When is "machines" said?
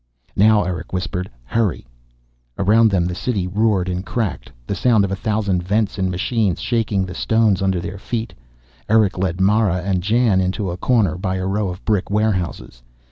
6.09-6.59